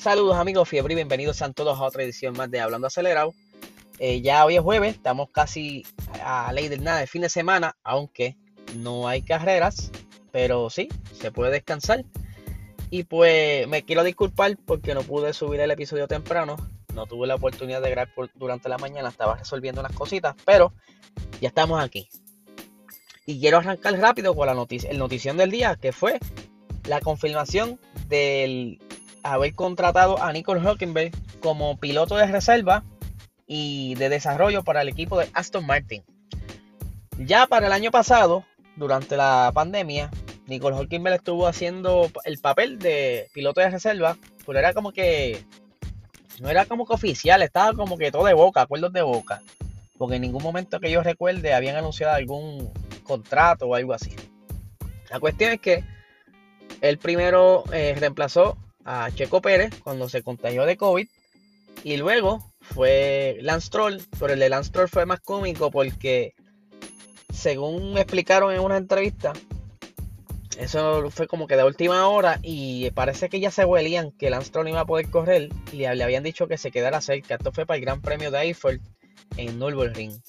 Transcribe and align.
Saludos 0.00 0.38
amigos 0.38 0.66
fiebre 0.66 0.94
y 0.94 0.96
bienvenidos 0.96 1.42
a 1.42 1.52
todos 1.52 1.78
a 1.78 1.82
otra 1.82 2.02
edición 2.02 2.34
más 2.34 2.50
de 2.50 2.58
Hablando 2.58 2.86
Acelerado. 2.86 3.34
Eh, 3.98 4.22
ya 4.22 4.46
hoy 4.46 4.56
es 4.56 4.62
jueves, 4.62 4.94
estamos 4.94 5.28
casi 5.28 5.84
a 6.24 6.50
ley 6.54 6.68
del 6.68 6.82
nada 6.82 7.00
de 7.00 7.06
fin 7.06 7.20
de 7.20 7.28
semana, 7.28 7.76
aunque 7.84 8.34
no 8.76 9.08
hay 9.08 9.20
carreras, 9.20 9.90
pero 10.32 10.70
sí, 10.70 10.88
se 11.12 11.30
puede 11.30 11.50
descansar. 11.50 12.06
Y 12.88 13.04
pues 13.04 13.68
me 13.68 13.82
quiero 13.82 14.02
disculpar 14.02 14.56
porque 14.64 14.94
no 14.94 15.02
pude 15.02 15.34
subir 15.34 15.60
el 15.60 15.70
episodio 15.70 16.08
temprano, 16.08 16.56
no 16.94 17.04
tuve 17.04 17.26
la 17.26 17.34
oportunidad 17.34 17.82
de 17.82 17.90
grabar 17.90 18.30
durante 18.36 18.70
la 18.70 18.78
mañana, 18.78 19.10
estaba 19.10 19.36
resolviendo 19.36 19.82
unas 19.82 19.92
cositas, 19.92 20.34
pero 20.46 20.72
ya 21.42 21.48
estamos 21.48 21.78
aquí. 21.78 22.08
Y 23.26 23.38
quiero 23.38 23.58
arrancar 23.58 23.98
rápido 23.98 24.34
con 24.34 24.46
la 24.46 24.54
noticia, 24.54 24.88
el 24.88 24.96
notición 24.96 25.36
del 25.36 25.50
día, 25.50 25.76
que 25.76 25.92
fue 25.92 26.18
la 26.88 27.02
confirmación 27.02 27.78
del 28.08 28.78
haber 29.22 29.54
contratado 29.54 30.22
a 30.22 30.32
Nicole 30.32 30.66
Hockenberg 30.66 31.12
como 31.40 31.76
piloto 31.78 32.16
de 32.16 32.26
reserva 32.26 32.84
y 33.46 33.94
de 33.96 34.08
desarrollo 34.08 34.62
para 34.62 34.82
el 34.82 34.88
equipo 34.88 35.18
de 35.18 35.28
Aston 35.34 35.66
Martin. 35.66 36.02
Ya 37.18 37.46
para 37.46 37.66
el 37.66 37.72
año 37.72 37.90
pasado, 37.90 38.44
durante 38.76 39.16
la 39.16 39.50
pandemia, 39.54 40.10
Nicole 40.46 40.76
Hockenberg 40.76 41.16
estuvo 41.16 41.46
haciendo 41.46 42.10
el 42.24 42.38
papel 42.38 42.78
de 42.78 43.28
piloto 43.32 43.60
de 43.60 43.70
reserva, 43.70 44.16
pero 44.46 44.58
era 44.58 44.72
como 44.72 44.92
que 44.92 45.44
no 46.40 46.48
era 46.48 46.64
como 46.64 46.86
que 46.86 46.94
oficial, 46.94 47.42
estaba 47.42 47.74
como 47.74 47.98
que 47.98 48.10
todo 48.10 48.24
de 48.24 48.34
boca, 48.34 48.62
acuerdos 48.62 48.92
de 48.92 49.02
boca. 49.02 49.42
Porque 49.98 50.16
en 50.16 50.22
ningún 50.22 50.42
momento 50.42 50.80
que 50.80 50.90
yo 50.90 51.02
recuerde 51.02 51.52
habían 51.52 51.76
anunciado 51.76 52.14
algún 52.14 52.72
contrato 53.02 53.66
o 53.66 53.74
algo 53.74 53.92
así. 53.92 54.16
La 55.10 55.20
cuestión 55.20 55.52
es 55.52 55.60
que 55.60 55.84
él 56.80 56.98
primero 56.98 57.64
eh, 57.72 57.94
reemplazó 57.98 58.56
a 58.84 59.10
Checo 59.12 59.40
Pérez 59.40 59.74
cuando 59.82 60.08
se 60.08 60.22
contagió 60.22 60.64
de 60.64 60.76
COVID. 60.76 61.08
Y 61.84 61.96
luego 61.96 62.52
fue 62.60 63.38
Lance 63.40 63.70
Troll, 63.70 63.98
pero 64.18 64.34
el 64.34 64.38
de 64.38 64.48
Lance 64.48 64.70
Troll 64.70 64.88
fue 64.88 65.06
más 65.06 65.20
cómico 65.20 65.70
porque, 65.70 66.34
según 67.32 67.94
me 67.94 68.02
explicaron 68.02 68.52
en 68.52 68.60
una 68.60 68.76
entrevista, 68.76 69.32
eso 70.58 71.10
fue 71.10 71.26
como 71.26 71.46
que 71.46 71.56
de 71.56 71.64
última 71.64 72.06
hora 72.08 72.38
y 72.42 72.90
parece 72.90 73.30
que 73.30 73.40
ya 73.40 73.50
se 73.50 73.64
huelían 73.64 74.12
que 74.12 74.28
Lance 74.28 74.50
Troll 74.50 74.68
iba 74.68 74.80
a 74.80 74.86
poder 74.86 75.08
correr 75.08 75.48
y 75.72 75.78
le 75.78 76.02
habían 76.02 76.22
dicho 76.22 76.48
que 76.48 76.58
se 76.58 76.70
quedara 76.70 77.00
cerca. 77.00 77.36
Esto 77.36 77.50
fue 77.52 77.64
para 77.64 77.78
el 77.78 77.84
Gran 77.84 78.02
Premio 78.02 78.30
de 78.30 78.42
Eiffel 78.42 78.80
en 79.36 79.58
Nürburgring. 79.58 80.22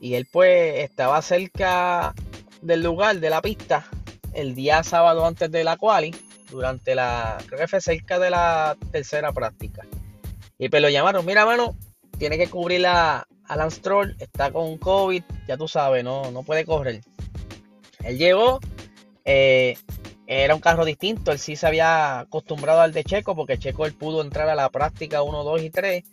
Y 0.00 0.14
él 0.14 0.26
pues 0.32 0.78
estaba 0.84 1.20
cerca 1.20 2.14
del 2.62 2.82
lugar 2.82 3.20
de 3.20 3.30
la 3.30 3.42
pista 3.42 3.86
el 4.32 4.54
día 4.54 4.82
sábado 4.82 5.26
antes 5.26 5.50
de 5.50 5.64
la 5.64 5.76
quali 5.76 6.14
durante 6.50 6.94
la, 6.94 7.38
creo 7.46 7.60
que 7.60 7.68
fue 7.68 7.80
cerca 7.80 8.18
de 8.18 8.30
la 8.30 8.76
tercera 8.90 9.32
práctica. 9.32 9.86
Y 10.58 10.68
pues 10.68 10.82
lo 10.82 10.88
llamaron, 10.88 11.24
mira 11.24 11.44
mano, 11.44 11.76
tiene 12.18 12.36
que 12.36 12.48
cubrir 12.48 12.86
a, 12.86 13.26
a 13.48 13.56
Lance 13.56 13.80
está 14.18 14.50
con 14.50 14.76
COVID, 14.78 15.22
ya 15.46 15.56
tú 15.56 15.68
sabes, 15.68 16.04
no, 16.04 16.30
no 16.30 16.42
puede 16.42 16.64
correr. 16.64 17.00
Él 18.04 18.18
llegó, 18.18 18.60
eh, 19.24 19.76
era 20.26 20.54
un 20.54 20.60
carro 20.60 20.84
distinto, 20.84 21.32
él 21.32 21.38
sí 21.38 21.56
se 21.56 21.66
había 21.66 22.20
acostumbrado 22.20 22.82
al 22.82 22.92
de 22.92 23.04
Checo, 23.04 23.34
porque 23.34 23.58
Checo 23.58 23.86
él 23.86 23.94
pudo 23.94 24.20
entrar 24.20 24.48
a 24.48 24.54
la 24.54 24.68
práctica 24.68 25.22
1, 25.22 25.42
2 25.42 25.62
y 25.62 25.70
3. 25.70 26.04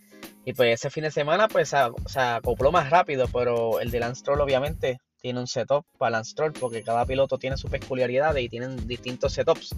Y 0.46 0.54
pues 0.54 0.76
ese 0.76 0.90
fin 0.90 1.04
de 1.04 1.12
semana 1.12 1.48
pues 1.48 1.70
se, 1.70 2.20
acopló 2.20 2.72
más 2.72 2.90
rápido, 2.90 3.28
pero 3.28 3.80
el 3.80 3.92
de 3.92 4.00
Lance 4.00 4.24
Troll 4.24 4.42
obviamente 4.42 5.00
tiene 5.20 5.40
un 5.40 5.48
setup 5.48 5.86
para 5.98 6.12
Lance 6.12 6.36
Troll, 6.36 6.54
porque 6.54 6.84
cada 6.84 7.06
piloto 7.06 7.38
tiene 7.38 7.58
sus 7.58 7.70
peculiaridades 7.70 8.44
y 8.44 8.48
tienen 8.48 8.88
distintos 8.88 9.34
setups. 9.34 9.76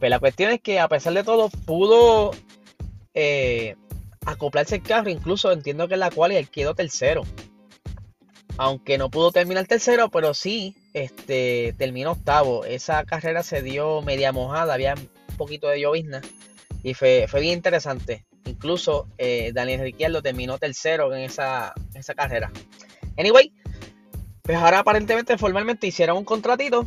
Pero 0.00 0.10
la 0.10 0.18
cuestión 0.18 0.50
es 0.50 0.60
que 0.60 0.80
a 0.80 0.88
pesar 0.88 1.12
de 1.12 1.22
todo 1.22 1.50
pudo 1.50 2.32
eh, 3.14 3.76
acoplarse 4.24 4.76
el 4.76 4.82
carro. 4.82 5.10
Incluso 5.10 5.52
entiendo 5.52 5.86
que 5.86 5.94
en 5.94 6.00
la 6.00 6.10
cual 6.10 6.32
él 6.32 6.48
quedó 6.48 6.74
tercero. 6.74 7.22
Aunque 8.56 8.98
no 8.98 9.10
pudo 9.10 9.30
terminar 9.30 9.66
tercero, 9.66 10.10
pero 10.10 10.34
sí 10.34 10.74
este, 10.94 11.74
terminó 11.78 12.12
octavo. 12.12 12.64
Esa 12.64 13.04
carrera 13.04 13.42
se 13.42 13.62
dio 13.62 14.02
media 14.02 14.32
mojada, 14.32 14.74
había 14.74 14.94
un 14.94 15.36
poquito 15.36 15.68
de 15.68 15.80
llovizna. 15.80 16.22
Y 16.82 16.94
fue, 16.94 17.26
fue 17.28 17.40
bien 17.40 17.54
interesante. 17.54 18.24
Incluso 18.46 19.06
eh, 19.18 19.52
Daniel 19.54 19.80
Ricciardo 19.82 20.22
terminó 20.22 20.58
tercero 20.58 21.14
en 21.14 21.22
esa, 21.22 21.74
esa 21.94 22.14
carrera. 22.14 22.50
Anyway, 23.18 23.52
pues 24.42 24.56
ahora 24.56 24.78
aparentemente 24.78 25.36
formalmente 25.36 25.86
hicieron 25.86 26.16
un 26.16 26.24
contratito 26.24 26.86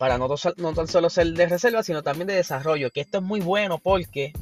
para 0.00 0.16
no, 0.16 0.34
tan 0.74 0.88
solo 0.88 1.10
ser 1.10 1.26
de 1.34 1.44
reserva, 1.44 1.82
sino 1.82 2.02
también 2.02 2.26
de 2.26 2.34
desarrollo. 2.34 2.90
Que 2.90 3.02
esto 3.02 3.18
es 3.18 3.22
muy 3.22 3.40
bueno 3.40 3.76
porque 3.76 4.32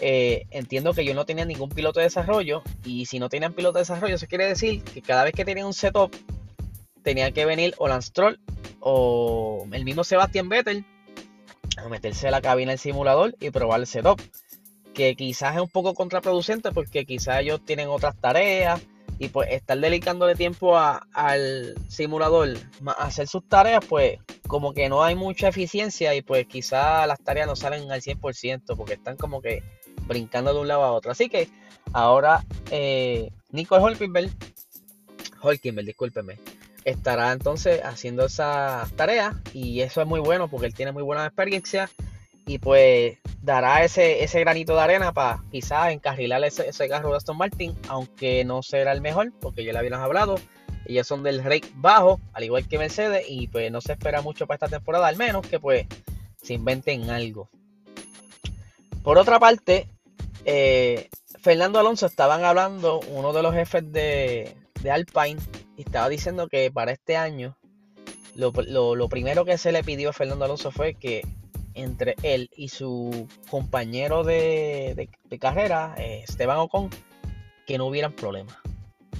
eh, 0.00 0.44
entiendo 0.50 0.92
que 0.92 1.04
yo 1.04 1.14
no 1.14 1.24
tenía 1.24 1.44
ningún 1.44 1.68
piloto 1.68 2.00
de 2.00 2.06
desarrollo. 2.06 2.64
Y 2.84 3.06
si 3.06 3.20
no 3.20 3.28
tenían 3.28 3.52
piloto 3.52 3.74
de 3.74 3.82
desarrollo, 3.82 4.16
eso 4.16 4.26
quiere 4.26 4.48
decir 4.48 4.82
que 4.82 5.02
cada 5.02 5.22
vez 5.22 5.32
que 5.32 5.44
tenían 5.44 5.68
un 5.68 5.72
setup, 5.72 6.12
tenía 7.04 7.30
que 7.30 7.44
venir 7.44 7.76
o 7.78 7.86
Lance 7.86 8.08
Stroll 8.08 8.40
o 8.80 9.68
el 9.70 9.84
mismo 9.84 10.02
Sebastian 10.02 10.48
Vettel 10.48 10.84
a 11.76 11.88
meterse 11.88 12.26
a 12.26 12.32
la 12.32 12.40
cabina 12.40 12.72
del 12.72 12.80
simulador 12.80 13.36
y 13.38 13.50
probar 13.50 13.78
el 13.78 13.86
setup. 13.86 14.20
Que 14.94 15.14
quizás 15.14 15.54
es 15.54 15.62
un 15.62 15.70
poco 15.70 15.94
contraproducente 15.94 16.72
porque 16.72 17.06
quizás 17.06 17.40
ellos 17.40 17.64
tienen 17.64 17.86
otras 17.86 18.16
tareas 18.20 18.82
y 19.20 19.28
pues 19.28 19.48
estar 19.52 19.78
dedicándole 19.78 20.34
tiempo 20.34 20.76
al 20.76 21.76
simulador 21.86 22.58
a 22.84 23.04
hacer 23.04 23.28
sus 23.28 23.48
tareas, 23.48 23.84
pues 23.88 24.18
como 24.46 24.72
que 24.74 24.88
no 24.88 25.02
hay 25.02 25.14
mucha 25.14 25.48
eficiencia 25.48 26.14
y 26.14 26.22
pues 26.22 26.46
quizás 26.46 27.06
las 27.06 27.20
tareas 27.20 27.46
no 27.46 27.56
salen 27.56 27.90
al 27.90 28.02
100% 28.02 28.76
porque 28.76 28.94
están 28.94 29.16
como 29.16 29.40
que 29.40 29.62
brincando 30.06 30.52
de 30.52 30.60
un 30.60 30.68
lado 30.68 30.84
a 30.84 30.92
otro. 30.92 31.12
Así 31.12 31.28
que 31.28 31.48
ahora 31.92 32.44
eh, 32.70 33.30
Nicole 33.50 33.82
Holkenberg, 33.82 34.30
Holkenberg, 35.40 35.86
discúlpeme, 35.86 36.38
estará 36.84 37.32
entonces 37.32 37.82
haciendo 37.84 38.26
esa 38.26 38.86
tarea 38.96 39.40
y 39.52 39.80
eso 39.80 40.00
es 40.00 40.06
muy 40.06 40.20
bueno 40.20 40.48
porque 40.48 40.66
él 40.66 40.74
tiene 40.74 40.92
muy 40.92 41.02
buena 41.02 41.26
experiencia 41.26 41.90
y 42.46 42.58
pues 42.58 43.18
dará 43.42 43.84
ese, 43.84 44.22
ese 44.22 44.40
granito 44.40 44.74
de 44.74 44.82
arena 44.82 45.12
para 45.12 45.42
quizás 45.50 45.92
encarrilar 45.92 46.44
ese, 46.44 46.68
ese, 46.68 46.88
carro 46.88 47.10
de 47.10 47.16
Aston 47.16 47.38
Martin, 47.38 47.74
aunque 47.88 48.44
no 48.44 48.62
será 48.62 48.92
el 48.92 49.00
mejor, 49.00 49.32
porque 49.40 49.64
ya 49.64 49.72
le 49.72 49.78
habíamos 49.78 50.00
hablado. 50.00 50.36
Ellos 50.86 51.06
son 51.06 51.22
del 51.22 51.42
rate 51.42 51.68
bajo, 51.74 52.20
al 52.32 52.44
igual 52.44 52.68
que 52.68 52.78
Mercedes, 52.78 53.24
y 53.28 53.48
pues 53.48 53.70
no 53.70 53.80
se 53.80 53.92
espera 53.92 54.22
mucho 54.22 54.46
para 54.46 54.56
esta 54.56 54.76
temporada, 54.76 55.06
al 55.08 55.16
menos 55.16 55.46
que 55.46 55.58
pues 55.58 55.86
se 56.42 56.54
inventen 56.54 57.10
algo. 57.10 57.48
Por 59.02 59.18
otra 59.18 59.38
parte, 59.38 59.88
eh, 60.44 61.08
Fernando 61.40 61.78
Alonso 61.78 62.06
estaban 62.06 62.44
hablando, 62.44 63.00
uno 63.08 63.32
de 63.32 63.42
los 63.42 63.54
jefes 63.54 63.90
de, 63.92 64.54
de 64.82 64.90
Alpine, 64.90 65.40
y 65.76 65.82
estaba 65.82 66.08
diciendo 66.08 66.48
que 66.48 66.70
para 66.70 66.92
este 66.92 67.16
año 67.16 67.56
lo, 68.34 68.52
lo 68.94 69.08
primero 69.08 69.44
que 69.44 69.58
se 69.58 69.72
le 69.72 69.84
pidió 69.84 70.10
a 70.10 70.12
Fernando 70.12 70.44
Alonso 70.44 70.70
fue 70.70 70.94
que 70.94 71.22
entre 71.74 72.14
él 72.22 72.48
y 72.56 72.68
su 72.68 73.28
compañero 73.50 74.24
de, 74.24 75.08
carrera, 75.40 75.94
eh, 75.98 76.24
Esteban 76.26 76.58
Ocon, 76.58 76.88
que 77.66 77.78
no 77.78 77.86
hubieran 77.86 78.12
problemas. 78.12 78.56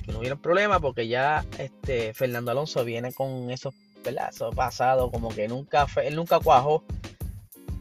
Que 0.05 0.13
no 0.13 0.19
hubieran 0.19 0.39
problemas 0.39 0.81
porque 0.81 1.09
ya 1.09 1.45
este 1.59 2.13
Fernando 2.15 2.51
Alonso 2.51 2.85
viene 2.85 3.13
con 3.13 3.51
esos, 3.51 3.75
pedazos 4.03 4.55
pasados, 4.55 5.11
como 5.11 5.31
que 5.31 5.49
nunca, 5.49 5.87
él 6.05 6.15
nunca 6.15 6.39
cuajó 6.39 6.85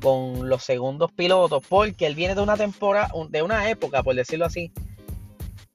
con 0.01 0.49
los 0.49 0.63
segundos 0.63 1.11
pilotos, 1.11 1.63
porque 1.67 2.05
él 2.05 2.15
viene 2.15 2.35
de 2.35 2.41
una 2.41 2.57
temporada, 2.57 3.09
de 3.29 3.41
una 3.41 3.69
época, 3.69 4.03
por 4.03 4.15
decirlo 4.15 4.45
así, 4.45 4.71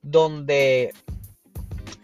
donde 0.01 0.93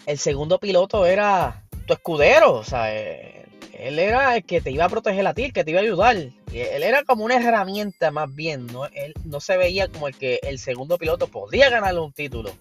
el 0.05 0.17
segundo 0.17 0.59
piloto 0.59 1.05
era 1.05 1.63
tu 1.87 1.93
escudero, 1.93 2.53
o 2.53 2.63
sea, 2.63 2.95
eh, 2.95 3.45
él 3.73 3.99
era 3.99 4.37
el 4.37 4.43
que 4.43 4.61
te 4.61 4.71
iba 4.71 4.85
a 4.85 4.89
proteger 4.89 5.25
a 5.25 5.33
ti, 5.33 5.45
el 5.45 5.53
que 5.53 5.63
te 5.63 5.71
iba 5.71 5.79
a 5.79 5.83
ayudar 5.83 6.15
él 6.63 6.83
era 6.83 7.03
como 7.03 7.25
una 7.25 7.35
herramienta 7.35 8.11
más 8.11 8.33
bien, 8.33 8.67
¿no? 8.67 8.85
Él 8.85 9.13
no 9.25 9.39
se 9.41 9.57
veía 9.57 9.87
como 9.87 10.07
el 10.07 10.15
que 10.15 10.39
el 10.43 10.59
segundo 10.59 10.97
piloto 10.97 11.27
podía 11.27 11.69
ganarle 11.69 11.99
un 11.99 12.13
título. 12.13 12.51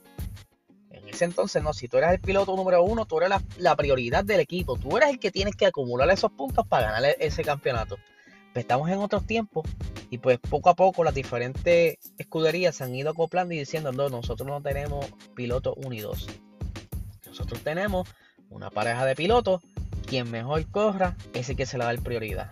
Entonces, 1.22 1.62
no, 1.62 1.72
si 1.72 1.88
tú 1.88 1.98
eras 1.98 2.12
el 2.12 2.20
piloto 2.20 2.56
número 2.56 2.82
uno, 2.82 3.06
tú 3.06 3.18
eras 3.20 3.42
la, 3.58 3.76
prioridad 3.76 4.24
del 4.24 4.40
equipo, 4.40 4.76
tú 4.76 4.96
eras 4.96 5.10
el 5.10 5.18
que 5.18 5.30
tienes 5.30 5.56
que 5.56 5.66
acumular 5.66 6.10
esos 6.10 6.32
puntos 6.32 6.66
para 6.66 6.90
ganar 6.92 7.16
ese 7.18 7.42
campeonato. 7.42 7.96
Pues 8.52 8.64
estamos 8.64 8.88
en 8.88 8.98
otros 8.98 9.26
tiempos 9.26 9.68
y 10.10 10.18
pues 10.18 10.38
poco 10.38 10.70
a 10.70 10.74
poco 10.74 11.02
las 11.02 11.14
diferentes 11.14 11.98
escuderías 12.18 12.76
se 12.76 12.84
han 12.84 12.94
ido 12.94 13.10
acoplando 13.10 13.52
y 13.54 13.58
diciendo, 13.58 13.92
no, 13.92 14.08
nosotros 14.08 14.48
no 14.48 14.62
tenemos 14.62 15.06
pilotos 15.34 15.74
unidos. 15.76 16.28
Nosotros 17.26 17.60
tenemos 17.62 18.08
una 18.50 18.70
pareja 18.70 19.04
de 19.06 19.16
pilotos, 19.16 19.60
quien 20.06 20.30
mejor 20.30 20.70
corra, 20.70 21.16
ese 21.32 21.56
que 21.56 21.66
se 21.66 21.78
le 21.78 21.84
da 21.84 21.92
la 21.92 22.00
prioridad. 22.00 22.50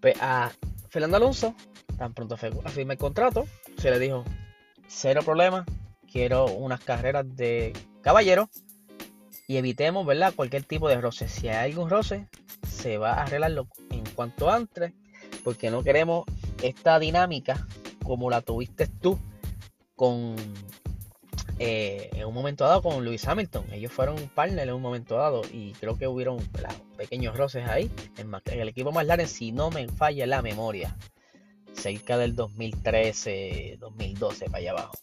Pues 0.00 0.16
a 0.20 0.50
Fernando 0.88 1.18
Alonso, 1.18 1.54
tan 1.96 2.12
pronto 2.12 2.36
firma 2.36 2.94
el 2.94 2.98
contrato, 2.98 3.46
se 3.78 3.90
le 3.90 4.00
dijo, 4.00 4.24
cero 4.88 5.22
problema, 5.24 5.64
quiero 6.12 6.46
unas 6.46 6.80
carreras 6.80 7.24
de 7.36 7.72
caballero 8.02 8.50
y 9.48 9.56
evitemos, 9.56 10.06
¿verdad? 10.06 10.34
Cualquier 10.34 10.64
tipo 10.64 10.88
de 10.88 11.00
roce. 11.00 11.28
Si 11.28 11.48
hay 11.48 11.72
algún 11.72 11.88
roce, 11.88 12.28
se 12.68 12.98
va 12.98 13.14
a 13.14 13.22
arreglarlo 13.22 13.66
en 13.90 14.04
cuanto 14.14 14.50
antes, 14.50 14.92
porque 15.42 15.70
no 15.70 15.82
queremos 15.82 16.24
esta 16.62 16.98
dinámica 16.98 17.66
como 18.04 18.30
la 18.30 18.42
tuviste 18.42 18.86
tú 18.86 19.18
con 19.96 20.36
eh, 21.58 22.10
en 22.14 22.26
un 22.26 22.34
momento 22.34 22.64
dado 22.64 22.82
con 22.82 23.04
Lewis 23.04 23.26
Hamilton. 23.26 23.66
Ellos 23.72 23.92
fueron 23.92 24.16
un 24.16 24.28
partner 24.28 24.68
en 24.68 24.74
un 24.74 24.82
momento 24.82 25.16
dado 25.16 25.42
y 25.52 25.72
creo 25.72 25.96
que 25.96 26.06
hubieron 26.06 26.38
pequeños 26.96 27.36
roces 27.36 27.66
ahí. 27.68 27.90
En, 28.16 28.30
el 28.58 28.68
equipo 28.68 28.92
McLaren, 28.92 29.28
si 29.28 29.52
no 29.52 29.70
me 29.70 29.88
falla 29.88 30.26
la 30.26 30.42
memoria, 30.42 30.96
cerca 31.72 32.18
del 32.18 32.34
2013, 32.34 33.76
2012, 33.80 34.46
para 34.46 34.58
allá 34.58 34.70
abajo. 34.72 34.94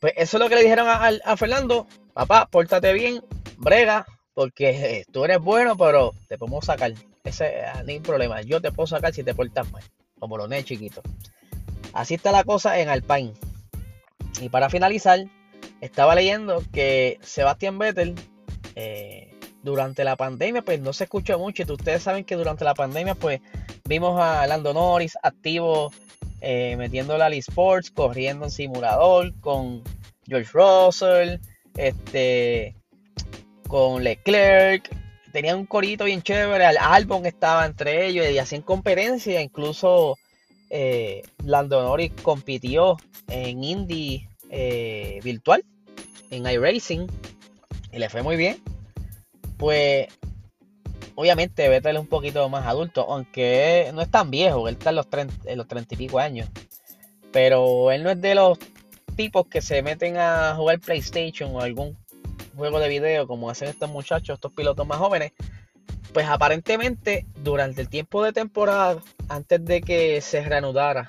Pues 0.00 0.12
eso 0.16 0.36
es 0.36 0.42
lo 0.42 0.48
que 0.48 0.56
le 0.56 0.62
dijeron 0.62 0.86
a, 0.88 1.36
Fernando. 1.36 1.86
Papá, 2.12 2.48
pórtate 2.50 2.92
bien, 2.92 3.22
brega, 3.58 4.06
porque 4.34 4.70
eh, 4.70 5.06
tú 5.12 5.24
eres 5.24 5.38
bueno, 5.38 5.76
pero 5.76 6.12
te 6.28 6.38
podemos 6.38 6.64
sacar. 6.64 6.92
Ese 7.24 7.62
ah, 7.64 7.82
no 7.82 7.90
hay 7.90 8.00
problema. 8.00 8.42
Yo 8.42 8.60
te 8.60 8.72
puedo 8.72 8.86
sacar 8.86 9.12
si 9.12 9.22
te 9.22 9.34
portas 9.34 9.70
mal, 9.72 9.82
como 10.18 10.36
lo 10.38 10.48
nenes 10.48 10.66
chiquito. 10.66 11.02
Así 11.92 12.14
está 12.14 12.32
la 12.32 12.44
cosa 12.44 12.78
en 12.78 12.88
Alpine. 12.88 13.32
Y 14.40 14.48
para 14.48 14.68
finalizar, 14.68 15.20
estaba 15.80 16.14
leyendo 16.14 16.62
que 16.72 17.18
Sebastián 17.22 17.78
Vettel 17.78 18.14
eh, 18.74 19.34
durante 19.62 20.04
la 20.04 20.16
pandemia 20.16 20.62
pues 20.62 20.80
no 20.80 20.92
se 20.92 21.04
escuchó 21.04 21.38
mucho. 21.38 21.64
Y 21.66 21.72
ustedes 21.72 22.02
saben 22.02 22.24
que 22.24 22.36
durante 22.36 22.64
la 22.64 22.74
pandemia 22.74 23.14
pues 23.14 23.40
vimos 23.84 24.20
a 24.20 24.46
Lando 24.46 24.72
Norris 24.74 25.16
activo 25.22 25.92
eh, 26.40 26.76
metiéndole 26.76 27.24
al 27.24 27.34
esports, 27.34 27.90
corriendo 27.90 28.46
en 28.46 28.50
simulador 28.50 29.32
con 29.40 29.82
George 30.26 30.50
Russell, 30.52 31.38
este, 31.76 32.74
con 33.68 34.02
Leclerc. 34.04 34.90
Tenía 35.32 35.56
un 35.56 35.66
corito 35.66 36.04
bien 36.04 36.22
chévere, 36.22 36.66
el 36.66 36.78
álbum 36.78 37.26
estaba 37.26 37.66
entre 37.66 38.06
ellos 38.06 38.26
y 38.30 38.38
hacían 38.38 38.62
competencia, 38.62 39.40
incluso 39.42 40.16
eh, 40.70 41.22
Lando 41.44 41.82
Norris 41.82 42.12
compitió 42.22 42.96
en 43.28 43.62
Indy 43.62 44.26
eh, 44.50 45.20
virtual, 45.22 45.64
en 46.30 46.46
iRacing, 46.46 47.06
y 47.92 47.98
le 47.98 48.08
fue 48.08 48.22
muy 48.22 48.36
bien. 48.36 48.62
Pues 49.58 50.08
obviamente 51.16 51.68
Vettel 51.68 51.96
es 51.96 52.02
un 52.02 52.06
poquito 52.06 52.48
más 52.48 52.64
adulto, 52.66 53.06
aunque 53.10 53.90
no 53.92 54.02
es 54.02 54.10
tan 54.10 54.30
viejo, 54.30 54.68
él 54.68 54.76
está 54.78 54.90
en 54.90 54.96
los 54.96 55.10
30, 55.10 55.50
en 55.50 55.58
los 55.58 55.66
30 55.66 55.94
y 55.94 55.98
pico 55.98 56.18
años. 56.18 56.48
Pero 57.32 57.90
él 57.90 58.04
no 58.04 58.10
es 58.10 58.20
de 58.20 58.34
los 58.34 58.58
tipos 59.16 59.46
que 59.48 59.60
se 59.60 59.82
meten 59.82 60.16
a 60.18 60.54
jugar 60.54 60.78
PlayStation 60.78 61.54
o 61.54 61.60
algún 61.60 61.96
juego 62.54 62.78
de 62.78 62.88
video 62.88 63.26
como 63.26 63.50
hacen 63.50 63.68
estos 63.68 63.90
muchachos, 63.90 64.34
estos 64.34 64.52
pilotos 64.52 64.86
más 64.86 64.98
jóvenes. 64.98 65.32
Pues 66.12 66.26
aparentemente 66.28 67.26
durante 67.36 67.80
el 67.80 67.88
tiempo 67.88 68.22
de 68.22 68.32
temporada, 68.32 69.02
antes 69.28 69.64
de 69.64 69.82
que 69.82 70.20
se 70.20 70.42
reanudara 70.42 71.06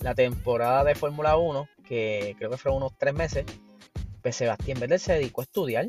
la 0.00 0.14
temporada 0.14 0.84
de 0.84 0.94
Fórmula 0.94 1.36
1, 1.36 1.68
que 1.86 2.34
creo 2.38 2.50
que 2.50 2.56
fueron 2.56 2.78
unos 2.78 2.92
tres 2.98 3.14
meses, 3.14 3.44
pues 4.22 4.36
Sebastián 4.36 4.80
Vettel 4.80 5.00
se 5.00 5.14
dedicó 5.14 5.42
a 5.42 5.44
estudiar. 5.44 5.88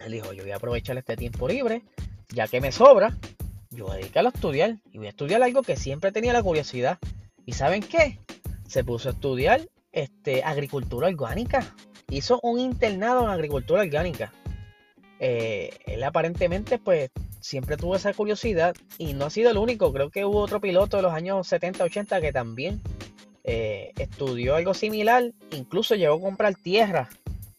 Él 0.00 0.12
dijo, 0.12 0.32
yo 0.32 0.42
voy 0.42 0.52
a 0.52 0.56
aprovechar 0.56 0.98
este 0.98 1.16
tiempo 1.16 1.48
libre, 1.48 1.82
ya 2.30 2.48
que 2.48 2.60
me 2.60 2.72
sobra, 2.72 3.16
yo 3.70 3.86
voy 3.86 3.94
a 3.94 3.98
dedicarlo 3.98 4.30
a 4.30 4.32
estudiar. 4.32 4.76
Y 4.92 4.98
voy 4.98 5.06
a 5.06 5.10
estudiar 5.10 5.42
algo 5.42 5.62
que 5.62 5.76
siempre 5.76 6.12
tenía 6.12 6.32
la 6.32 6.42
curiosidad. 6.42 6.98
¿Y 7.44 7.52
saben 7.52 7.82
qué? 7.82 8.18
Se 8.66 8.84
puso 8.84 9.08
a 9.08 9.12
estudiar 9.12 9.68
este, 9.92 10.42
agricultura 10.42 11.08
orgánica. 11.08 11.74
Hizo 12.08 12.40
un 12.42 12.58
internado 12.58 13.24
en 13.24 13.30
agricultura 13.30 13.82
orgánica. 13.82 14.32
Eh, 15.18 15.70
él 15.86 16.04
aparentemente 16.04 16.78
pues 16.78 17.10
siempre 17.40 17.76
tuvo 17.76 17.96
esa 17.96 18.12
curiosidad 18.12 18.74
y 18.98 19.14
no 19.14 19.26
ha 19.26 19.30
sido 19.30 19.50
el 19.50 19.58
único. 19.58 19.92
Creo 19.92 20.10
que 20.10 20.24
hubo 20.24 20.40
otro 20.40 20.60
piloto 20.60 20.96
de 20.96 21.02
los 21.02 21.12
años 21.12 21.46
70, 21.46 21.84
80 21.84 22.20
que 22.20 22.32
también 22.32 22.80
eh, 23.44 23.92
estudió 23.98 24.56
algo 24.56 24.74
similar. 24.74 25.32
Incluso 25.52 25.94
llegó 25.94 26.16
a 26.16 26.20
comprar 26.20 26.54
tierra 26.54 27.08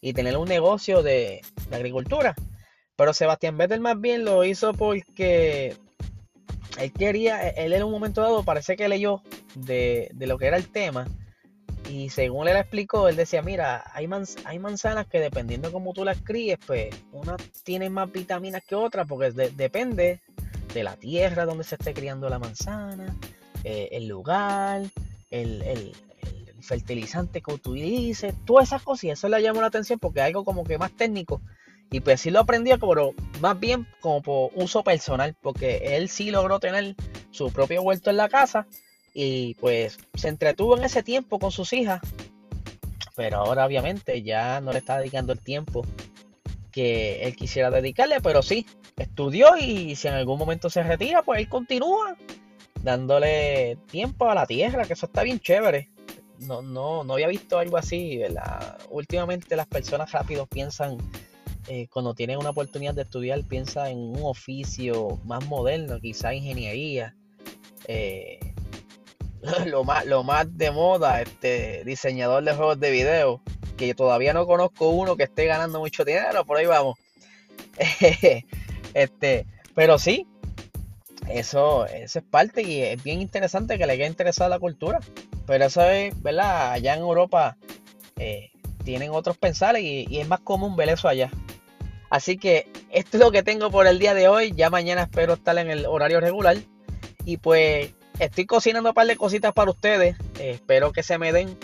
y 0.00 0.12
tener 0.12 0.36
un 0.36 0.48
negocio 0.48 1.02
de, 1.02 1.40
agricultura. 1.72 2.34
Pero 2.98 3.14
Sebastián 3.14 3.56
Vettel 3.56 3.80
más 3.80 3.98
bien 3.98 4.26
lo 4.26 4.44
hizo 4.44 4.74
porque 4.74 5.74
él 6.78 6.92
quería, 6.92 7.48
él 7.48 7.72
en 7.72 7.84
un 7.84 7.90
momento 7.90 8.20
dado 8.20 8.42
parece 8.42 8.76
que 8.76 8.88
leyó 8.88 9.22
de, 9.54 10.10
de 10.12 10.26
lo 10.26 10.36
que 10.36 10.48
era 10.48 10.58
el 10.58 10.68
tema 10.68 11.06
y 11.88 12.10
según 12.10 12.48
él 12.48 12.56
explicó, 12.56 13.08
él 13.08 13.16
decía, 13.16 13.40
mira, 13.40 13.82
hay, 13.94 14.08
hay 14.44 14.58
manzanas 14.58 15.06
que 15.06 15.20
dependiendo 15.20 15.68
de 15.68 15.72
cómo 15.72 15.94
tú 15.94 16.04
las 16.04 16.20
críes, 16.20 16.58
pues 16.66 16.94
unas 17.12 17.38
tienen 17.64 17.92
más 17.92 18.12
vitaminas 18.12 18.62
que 18.66 18.74
otras, 18.74 19.06
porque 19.08 19.30
depende 19.30 20.20
de 20.74 20.82
la 20.82 20.96
tierra 20.96 21.46
donde 21.46 21.64
se 21.64 21.76
esté 21.76 21.94
criando 21.94 22.28
la 22.28 22.38
manzana, 22.38 23.16
eh, 23.64 23.88
el 23.92 24.06
lugar, 24.06 24.82
el, 25.30 25.94
fertilizante 26.60 27.40
que 27.40 27.54
utilices, 27.54 28.34
todas 28.44 28.68
esas 28.68 28.82
cosas. 28.82 29.04
Y 29.04 29.10
eso 29.10 29.28
le 29.28 29.40
llamó 29.40 29.62
la 29.62 29.68
atención 29.68 29.98
porque 29.98 30.20
es 30.20 30.26
algo 30.26 30.44
como 30.44 30.64
que 30.64 30.76
más 30.76 30.92
técnico. 30.92 31.40
Y 31.90 32.00
pues 32.00 32.20
sí 32.20 32.30
lo 32.30 32.40
aprendió, 32.40 32.78
pero 32.78 33.14
más 33.40 33.58
bien 33.58 33.86
como 34.00 34.22
por 34.22 34.50
uso 34.54 34.84
personal, 34.84 35.34
porque 35.40 35.96
él 35.96 36.08
sí 36.08 36.30
logró 36.30 36.60
tener 36.60 36.94
su 37.30 37.50
propio 37.50 37.82
huerto 37.82 38.10
en 38.10 38.18
la 38.18 38.28
casa 38.28 38.66
y 39.14 39.54
pues 39.54 39.98
se 40.14 40.28
entretuvo 40.28 40.76
en 40.76 40.84
ese 40.84 41.02
tiempo 41.02 41.38
con 41.38 41.50
sus 41.50 41.72
hijas. 41.72 42.00
Pero 43.16 43.38
ahora 43.38 43.66
obviamente 43.66 44.22
ya 44.22 44.60
no 44.60 44.72
le 44.72 44.78
está 44.78 44.98
dedicando 44.98 45.32
el 45.32 45.40
tiempo 45.40 45.84
que 46.70 47.22
él 47.22 47.34
quisiera 47.34 47.70
dedicarle. 47.70 48.20
Pero 48.20 48.42
sí, 48.42 48.66
estudió 48.96 49.56
y 49.56 49.96
si 49.96 50.08
en 50.08 50.14
algún 50.14 50.38
momento 50.38 50.70
se 50.70 50.82
retira, 50.82 51.22
pues 51.22 51.40
él 51.40 51.48
continúa 51.48 52.16
dándole 52.82 53.76
tiempo 53.90 54.30
a 54.30 54.34
la 54.34 54.46
tierra, 54.46 54.84
que 54.84 54.92
eso 54.92 55.06
está 55.06 55.22
bien 55.22 55.40
chévere. 55.40 55.90
No, 56.40 56.62
no, 56.62 57.02
no 57.02 57.14
había 57.14 57.26
visto 57.26 57.58
algo 57.58 57.76
así, 57.76 58.20
Últimamente 58.90 59.56
las 59.56 59.66
personas 59.66 60.12
rápido 60.12 60.46
piensan, 60.46 60.98
eh, 61.68 61.86
cuando 61.92 62.14
tienen 62.14 62.38
una 62.38 62.50
oportunidad 62.50 62.94
de 62.94 63.02
estudiar, 63.02 63.44
piensan 63.44 63.88
en 63.88 63.98
un 63.98 64.22
oficio 64.22 65.18
más 65.24 65.46
moderno, 65.46 66.00
quizá 66.00 66.32
ingeniería. 66.32 67.14
Eh, 67.86 68.38
lo 69.66 69.84
más, 69.84 70.06
lo 70.06 70.24
más 70.24 70.56
de 70.56 70.70
moda, 70.70 71.20
este 71.20 71.84
diseñador 71.84 72.42
de 72.44 72.54
juegos 72.54 72.80
de 72.80 72.90
video, 72.90 73.42
que 73.76 73.94
todavía 73.94 74.32
no 74.32 74.46
conozco 74.46 74.88
uno 74.88 75.16
que 75.16 75.24
esté 75.24 75.44
ganando 75.44 75.78
mucho 75.78 76.04
dinero, 76.04 76.44
por 76.44 76.56
ahí 76.56 76.66
vamos. 76.66 76.96
este, 78.94 79.46
pero 79.74 79.98
sí, 79.98 80.26
eso, 81.28 81.86
eso 81.86 82.18
es 82.18 82.24
parte 82.24 82.62
y 82.62 82.80
es 82.80 83.02
bien 83.02 83.20
interesante 83.20 83.78
que 83.78 83.86
le 83.86 83.92
haya 83.92 84.06
interesado 84.06 84.48
la 84.48 84.58
cultura. 84.58 85.00
Pero 85.46 85.64
eso 85.64 85.82
es, 85.82 86.20
¿verdad? 86.22 86.72
Allá 86.72 86.94
en 86.94 87.00
Europa 87.00 87.56
eh, 88.16 88.50
tienen 88.84 89.10
otros 89.10 89.36
pensares 89.36 89.82
y, 89.82 90.06
y, 90.08 90.18
es 90.18 90.28
más 90.28 90.40
común 90.40 90.76
ver 90.76 90.88
eso 90.88 91.08
allá. 91.08 91.30
Así 92.10 92.38
que 92.38 92.70
esto 92.90 93.16
es 93.16 93.22
lo 93.22 93.30
que 93.30 93.42
tengo 93.42 93.70
por 93.70 93.86
el 93.86 93.98
día 93.98 94.14
de 94.14 94.28
hoy. 94.28 94.52
Ya 94.54 94.70
mañana 94.70 95.02
espero 95.02 95.34
estar 95.34 95.56
en 95.58 95.70
el 95.70 95.86
horario 95.86 96.20
regular. 96.20 96.56
Y 97.24 97.36
pues 97.36 97.92
estoy 98.18 98.46
cocinando 98.46 98.90
un 98.90 98.94
par 98.94 99.06
de 99.06 99.16
cositas 99.16 99.52
para 99.52 99.70
ustedes. 99.70 100.16
Eh, 100.38 100.52
espero 100.52 100.92
que 100.92 101.02
se 101.02 101.18
me 101.18 101.32
den. 101.32 101.56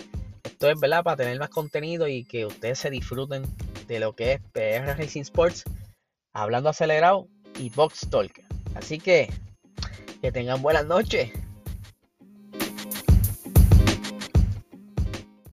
Esto 0.43 0.71
es 0.71 0.79
verdad 0.79 1.03
para 1.03 1.17
tener 1.17 1.39
más 1.39 1.49
contenido 1.49 2.07
y 2.07 2.25
que 2.25 2.47
ustedes 2.47 2.79
se 2.79 2.91
disfruten 2.91 3.45
de 3.89 3.99
lo 3.99 4.15
que 4.15 4.33
es 4.33 4.41
PR 4.53 4.97
Racing 4.97 5.23
Sports, 5.23 5.65
hablando 6.33 6.69
acelerado 6.69 7.29
y 7.59 7.71
Box 7.71 8.09
Talk. 8.11 8.43
Así 8.75 8.99
que 8.99 9.31
que 10.25 10.33
tengan 10.33 10.63
buenas 10.63 10.87
noches. 10.87 11.31